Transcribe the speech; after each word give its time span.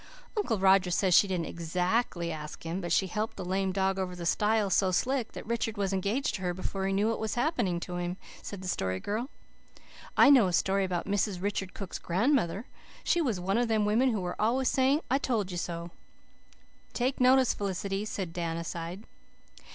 "Uncle 0.35 0.57
Roger 0.57 0.89
says 0.89 1.13
she 1.13 1.27
didn't 1.27 1.45
exactly 1.45 2.31
ask 2.31 2.63
him, 2.65 2.81
but 2.81 2.91
she 2.91 3.05
helped 3.05 3.37
the 3.37 3.45
lame 3.45 3.71
dog 3.71 3.99
over 3.99 4.15
the 4.15 4.25
stile 4.25 4.71
so 4.71 4.89
slick 4.89 5.33
that 5.33 5.45
Richard 5.45 5.77
was 5.77 5.93
engaged 5.93 6.33
to 6.33 6.41
her 6.41 6.55
before 6.55 6.87
he 6.87 6.91
knew 6.91 7.15
what 7.15 7.21
had 7.33 7.39
happened 7.39 7.83
to 7.83 7.97
him," 7.97 8.17
said 8.41 8.63
the 8.63 8.67
Story 8.67 8.99
Girl. 8.99 9.29
"I 10.17 10.31
know 10.31 10.47
a 10.47 10.53
story 10.53 10.83
about 10.85 11.05
Mrs. 11.05 11.39
Richard 11.39 11.75
Cook's 11.75 11.99
grandmother. 11.99 12.65
She 13.03 13.21
was 13.21 13.39
one 13.39 13.59
of 13.59 13.67
those 13.67 13.77
women 13.85 14.09
who 14.09 14.25
are 14.25 14.41
always 14.41 14.69
saying 14.69 15.01
'I 15.11 15.19
told 15.19 15.51
you 15.51 15.57
so'" 15.57 15.91
"Take 16.93 17.21
notice, 17.21 17.53
Felicity," 17.53 18.03
said 18.03 18.33
Dan 18.33 18.57
aside. 18.57 19.03